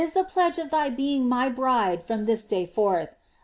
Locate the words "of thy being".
0.65-1.29